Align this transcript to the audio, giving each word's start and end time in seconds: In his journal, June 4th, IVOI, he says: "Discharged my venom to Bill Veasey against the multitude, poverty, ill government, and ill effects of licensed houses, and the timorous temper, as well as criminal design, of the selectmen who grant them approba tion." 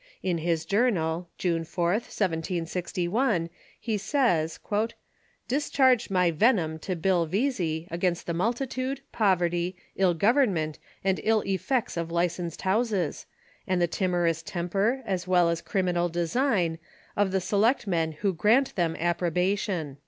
In 0.23 0.39
his 0.39 0.65
journal, 0.65 1.29
June 1.37 1.63
4th, 1.63 2.09
IVOI, 2.09 3.49
he 3.79 3.97
says: 3.99 4.59
"Discharged 5.47 6.09
my 6.09 6.31
venom 6.31 6.79
to 6.79 6.95
Bill 6.95 7.27
Veasey 7.27 7.87
against 7.91 8.25
the 8.25 8.33
multitude, 8.33 9.01
poverty, 9.11 9.75
ill 9.95 10.15
government, 10.15 10.79
and 11.03 11.19
ill 11.23 11.41
effects 11.41 11.97
of 11.97 12.11
licensed 12.11 12.63
houses, 12.63 13.27
and 13.67 13.79
the 13.79 13.85
timorous 13.85 14.41
temper, 14.41 15.03
as 15.05 15.27
well 15.27 15.49
as 15.49 15.61
criminal 15.61 16.09
design, 16.09 16.79
of 17.15 17.29
the 17.31 17.39
selectmen 17.39 18.13
who 18.25 18.33
grant 18.33 18.75
them 18.75 18.95
approba 18.95 19.55
tion." 19.59 19.99